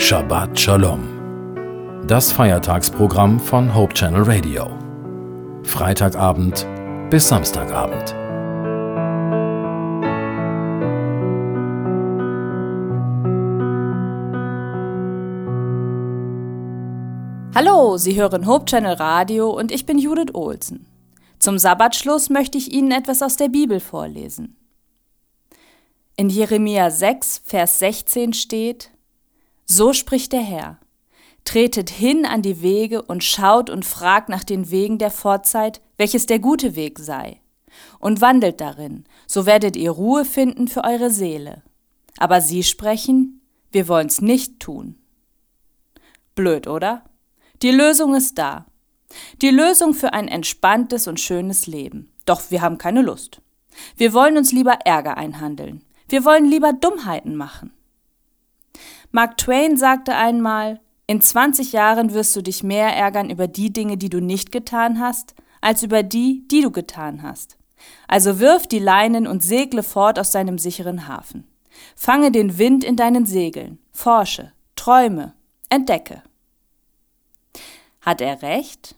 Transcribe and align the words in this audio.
Shabbat 0.00 0.58
Shalom. 0.58 2.06
Das 2.06 2.32
Feiertagsprogramm 2.32 3.38
von 3.38 3.74
Hope 3.74 3.92
Channel 3.92 4.22
Radio. 4.22 4.66
Freitagabend 5.62 6.66
bis 7.10 7.28
Samstagabend. 7.28 8.14
Hallo, 17.54 17.98
Sie 17.98 18.18
hören 18.18 18.46
Hope 18.46 18.64
Channel 18.64 18.94
Radio 18.94 19.50
und 19.50 19.70
ich 19.70 19.84
bin 19.84 19.98
Judith 19.98 20.34
Olsen. 20.34 20.86
Zum 21.38 21.58
Sabbatschluss 21.58 22.30
möchte 22.30 22.56
ich 22.56 22.72
Ihnen 22.72 22.90
etwas 22.90 23.20
aus 23.22 23.36
der 23.36 23.48
Bibel 23.48 23.80
vorlesen. 23.80 24.56
In 26.16 26.30
Jeremia 26.30 26.90
6, 26.90 27.42
Vers 27.44 27.78
16 27.80 28.32
steht, 28.32 28.90
So 29.72 29.92
spricht 29.92 30.32
der 30.32 30.40
Herr, 30.40 30.80
tretet 31.44 31.90
hin 31.90 32.26
an 32.26 32.42
die 32.42 32.60
Wege 32.60 33.02
und 33.02 33.22
schaut 33.22 33.70
und 33.70 33.84
fragt 33.84 34.28
nach 34.28 34.42
den 34.42 34.72
Wegen 34.72 34.98
der 34.98 35.12
Vorzeit, 35.12 35.80
welches 35.96 36.26
der 36.26 36.40
gute 36.40 36.74
Weg 36.74 36.98
sei, 36.98 37.40
und 38.00 38.20
wandelt 38.20 38.60
darin, 38.60 39.04
so 39.28 39.46
werdet 39.46 39.76
ihr 39.76 39.92
Ruhe 39.92 40.24
finden 40.24 40.66
für 40.66 40.82
eure 40.82 41.08
Seele. 41.08 41.62
Aber 42.18 42.40
sie 42.40 42.64
sprechen, 42.64 43.42
wir 43.70 43.86
wollen's 43.86 44.20
nicht 44.20 44.58
tun. 44.58 44.98
Blöd, 46.34 46.66
oder? 46.66 47.04
Die 47.62 47.70
Lösung 47.70 48.16
ist 48.16 48.38
da. 48.38 48.66
Die 49.40 49.50
Lösung 49.50 49.94
für 49.94 50.12
ein 50.12 50.26
entspanntes 50.26 51.06
und 51.06 51.20
schönes 51.20 51.68
Leben. 51.68 52.10
Doch 52.26 52.50
wir 52.50 52.60
haben 52.60 52.76
keine 52.76 53.02
Lust. 53.02 53.40
Wir 53.96 54.14
wollen 54.14 54.36
uns 54.36 54.50
lieber 54.50 54.80
Ärger 54.84 55.16
einhandeln. 55.16 55.84
Wir 56.08 56.24
wollen 56.24 56.46
lieber 56.46 56.72
Dummheiten 56.72 57.36
machen. 57.36 57.72
Mark 59.12 59.36
Twain 59.38 59.76
sagte 59.76 60.14
einmal, 60.14 60.80
in 61.06 61.20
20 61.20 61.72
Jahren 61.72 62.14
wirst 62.14 62.36
du 62.36 62.42
dich 62.42 62.62
mehr 62.62 62.94
ärgern 62.94 63.30
über 63.30 63.48
die 63.48 63.72
Dinge, 63.72 63.96
die 63.96 64.08
du 64.08 64.20
nicht 64.20 64.52
getan 64.52 65.00
hast, 65.00 65.34
als 65.60 65.82
über 65.82 66.04
die, 66.04 66.46
die 66.48 66.62
du 66.62 66.70
getan 66.70 67.22
hast. 67.22 67.58
Also 68.06 68.38
wirf 68.38 68.66
die 68.68 68.78
Leinen 68.78 69.26
und 69.26 69.42
segle 69.42 69.82
fort 69.82 70.18
aus 70.18 70.30
deinem 70.30 70.58
sicheren 70.58 71.08
Hafen. 71.08 71.48
Fange 71.96 72.30
den 72.30 72.58
Wind 72.58 72.84
in 72.84 72.94
deinen 72.94 73.26
Segeln, 73.26 73.78
forsche, 73.90 74.52
träume, 74.76 75.34
entdecke. 75.68 76.22
Hat 78.00 78.20
er 78.20 78.42
recht? 78.42 78.94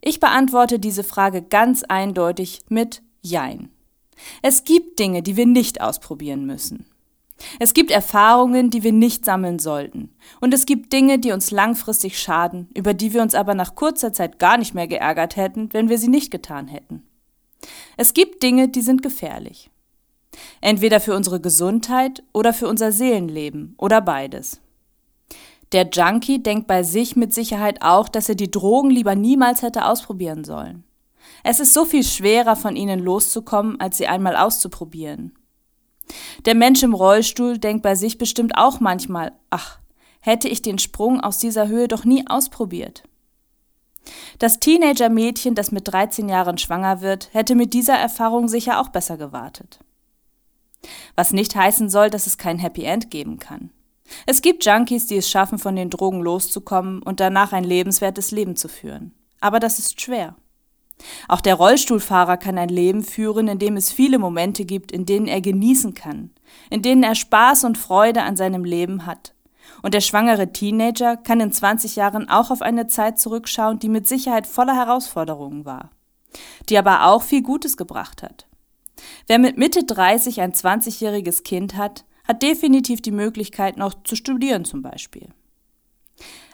Ich 0.00 0.20
beantworte 0.20 0.78
diese 0.78 1.04
Frage 1.04 1.42
ganz 1.42 1.82
eindeutig 1.82 2.62
mit 2.68 3.02
Jein. 3.20 3.70
Es 4.40 4.64
gibt 4.64 4.98
Dinge, 4.98 5.22
die 5.22 5.36
wir 5.36 5.46
nicht 5.46 5.80
ausprobieren 5.82 6.46
müssen. 6.46 6.86
Es 7.58 7.74
gibt 7.74 7.90
Erfahrungen, 7.90 8.70
die 8.70 8.82
wir 8.82 8.92
nicht 8.92 9.24
sammeln 9.24 9.58
sollten. 9.58 10.10
Und 10.40 10.54
es 10.54 10.66
gibt 10.66 10.92
Dinge, 10.92 11.18
die 11.18 11.32
uns 11.32 11.50
langfristig 11.50 12.18
schaden, 12.18 12.68
über 12.74 12.94
die 12.94 13.12
wir 13.12 13.22
uns 13.22 13.34
aber 13.34 13.54
nach 13.54 13.74
kurzer 13.74 14.12
Zeit 14.12 14.38
gar 14.38 14.56
nicht 14.58 14.74
mehr 14.74 14.86
geärgert 14.86 15.36
hätten, 15.36 15.68
wenn 15.72 15.88
wir 15.88 15.98
sie 15.98 16.08
nicht 16.08 16.30
getan 16.30 16.68
hätten. 16.68 17.02
Es 17.96 18.14
gibt 18.14 18.42
Dinge, 18.42 18.68
die 18.68 18.82
sind 18.82 19.02
gefährlich. 19.02 19.70
Entweder 20.60 21.00
für 21.00 21.14
unsere 21.14 21.40
Gesundheit 21.40 22.22
oder 22.32 22.52
für 22.52 22.68
unser 22.68 22.92
Seelenleben 22.92 23.74
oder 23.76 24.00
beides. 24.00 24.60
Der 25.72 25.88
Junkie 25.88 26.42
denkt 26.42 26.66
bei 26.66 26.82
sich 26.82 27.16
mit 27.16 27.32
Sicherheit 27.32 27.82
auch, 27.82 28.08
dass 28.08 28.28
er 28.28 28.34
die 28.34 28.50
Drogen 28.50 28.90
lieber 28.90 29.14
niemals 29.14 29.62
hätte 29.62 29.84
ausprobieren 29.84 30.44
sollen. 30.44 30.84
Es 31.44 31.60
ist 31.60 31.74
so 31.74 31.84
viel 31.84 32.02
schwerer, 32.02 32.56
von 32.56 32.76
ihnen 32.76 33.00
loszukommen, 33.00 33.80
als 33.80 33.96
sie 33.98 34.06
einmal 34.06 34.36
auszuprobieren. 34.36 35.32
Der 36.44 36.54
Mensch 36.54 36.82
im 36.82 36.94
Rollstuhl 36.94 37.58
denkt 37.58 37.82
bei 37.82 37.94
sich 37.94 38.18
bestimmt 38.18 38.56
auch 38.56 38.80
manchmal, 38.80 39.32
ach, 39.50 39.78
hätte 40.20 40.48
ich 40.48 40.62
den 40.62 40.78
Sprung 40.78 41.20
aus 41.20 41.38
dieser 41.38 41.68
Höhe 41.68 41.88
doch 41.88 42.04
nie 42.04 42.26
ausprobiert. 42.26 43.02
Das 44.38 44.60
Teenager-Mädchen, 44.60 45.54
das 45.54 45.72
mit 45.72 45.92
13 45.92 46.28
Jahren 46.28 46.58
schwanger 46.58 47.00
wird, 47.00 47.28
hätte 47.32 47.54
mit 47.54 47.74
dieser 47.74 47.96
Erfahrung 47.96 48.48
sicher 48.48 48.80
auch 48.80 48.88
besser 48.88 49.18
gewartet. 49.18 49.80
Was 51.14 51.32
nicht 51.32 51.54
heißen 51.54 51.90
soll, 51.90 52.08
dass 52.08 52.26
es 52.26 52.38
kein 52.38 52.58
Happy 52.58 52.84
End 52.84 53.10
geben 53.10 53.38
kann. 53.38 53.70
Es 54.26 54.40
gibt 54.42 54.64
Junkies, 54.64 55.06
die 55.06 55.18
es 55.18 55.28
schaffen, 55.28 55.58
von 55.58 55.76
den 55.76 55.90
Drogen 55.90 56.20
loszukommen 56.20 57.02
und 57.02 57.20
danach 57.20 57.52
ein 57.52 57.64
lebenswertes 57.64 58.30
Leben 58.30 58.56
zu 58.56 58.68
führen. 58.68 59.14
Aber 59.40 59.60
das 59.60 59.78
ist 59.78 60.00
schwer. 60.00 60.36
Auch 61.28 61.40
der 61.40 61.54
Rollstuhlfahrer 61.54 62.36
kann 62.36 62.58
ein 62.58 62.68
Leben 62.68 63.02
führen, 63.02 63.48
in 63.48 63.58
dem 63.58 63.76
es 63.76 63.92
viele 63.92 64.18
Momente 64.18 64.64
gibt, 64.64 64.92
in 64.92 65.06
denen 65.06 65.26
er 65.26 65.40
genießen 65.40 65.94
kann, 65.94 66.30
in 66.70 66.82
denen 66.82 67.02
er 67.02 67.14
Spaß 67.14 67.64
und 67.64 67.78
Freude 67.78 68.22
an 68.22 68.36
seinem 68.36 68.64
Leben 68.64 69.06
hat. 69.06 69.34
Und 69.82 69.94
der 69.94 70.00
schwangere 70.00 70.52
Teenager 70.52 71.16
kann 71.16 71.40
in 71.40 71.52
20 71.52 71.96
Jahren 71.96 72.28
auch 72.28 72.50
auf 72.50 72.62
eine 72.62 72.86
Zeit 72.86 73.18
zurückschauen, 73.18 73.78
die 73.78 73.88
mit 73.88 74.06
Sicherheit 74.06 74.46
voller 74.46 74.74
Herausforderungen 74.74 75.64
war, 75.64 75.90
die 76.68 76.76
aber 76.76 77.06
auch 77.06 77.22
viel 77.22 77.42
Gutes 77.42 77.76
gebracht 77.76 78.22
hat. 78.22 78.46
Wer 79.26 79.38
mit 79.38 79.56
Mitte 79.56 79.84
30 79.84 80.40
ein 80.40 80.52
20-jähriges 80.52 81.42
Kind 81.42 81.76
hat, 81.76 82.04
hat 82.24 82.42
definitiv 82.42 83.00
die 83.00 83.12
Möglichkeit, 83.12 83.76
noch 83.76 83.94
zu 84.04 84.16
studieren 84.16 84.64
zum 84.64 84.82
Beispiel. 84.82 85.28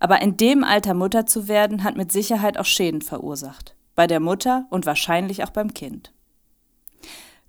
Aber 0.00 0.20
in 0.20 0.36
dem 0.36 0.64
Alter 0.64 0.94
Mutter 0.94 1.26
zu 1.26 1.46
werden, 1.46 1.84
hat 1.84 1.96
mit 1.96 2.10
Sicherheit 2.10 2.58
auch 2.58 2.64
Schäden 2.64 3.02
verursacht. 3.02 3.76
Bei 3.94 4.06
der 4.06 4.20
Mutter 4.20 4.66
und 4.70 4.86
wahrscheinlich 4.86 5.44
auch 5.44 5.50
beim 5.50 5.74
Kind. 5.74 6.12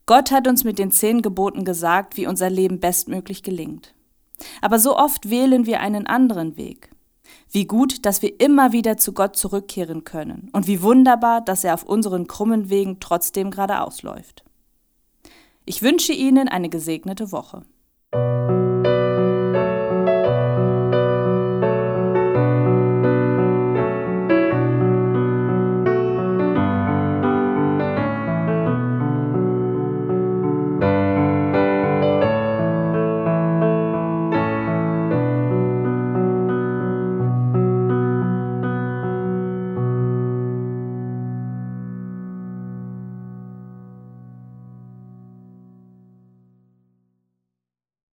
Gott 0.06 0.32
hat 0.32 0.48
uns 0.48 0.64
mit 0.64 0.80
den 0.80 0.92
zehn 0.92 1.22
Geboten 1.22 1.64
gesagt, 1.64 2.18
wie 2.18 2.28
unser 2.28 2.50
Leben 2.50 2.80
bestmöglich 2.80 3.42
gelingt. 3.42 3.94
Aber 4.62 4.80
so 4.80 4.98
oft 4.98 5.30
wählen 5.30 5.66
wir 5.66 5.80
einen 5.80 6.08
anderen 6.08 6.58
Weg. 6.58 6.90
Wie 7.50 7.66
gut, 7.66 8.06
dass 8.06 8.22
wir 8.22 8.40
immer 8.40 8.74
wieder 8.74 8.98
zu 8.98 9.14
Gott 9.14 9.38
zurückkehren 9.38 10.04
können 10.04 10.50
und 10.54 10.68
wie 10.68 10.82
wunderbar, 10.82 11.40
dass 11.40 11.64
er 11.64 11.74
auf 11.74 11.84
unseren 11.84 12.28
krummen 12.28 12.70
Wegen 12.70 13.00
trotzdem 13.00 13.52
geradeaus 13.52 14.02
läuft. 14.02 14.44
Ich 15.66 15.82
wünsche 15.82 16.14
Ihnen 16.14 16.50
eine 16.50 16.70
gesegnete 16.70 17.32
Woche. 17.32 17.64